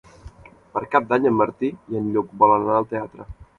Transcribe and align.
Per 0.77 0.81
Cap 0.95 1.05
d'Any 1.11 1.27
en 1.33 1.37
Martí 1.43 1.71
i 1.93 2.01
en 2.01 2.09
Lluc 2.17 2.35
volen 2.43 2.67
anar 2.67 2.81
al 2.83 2.91
teatre. 2.97 3.33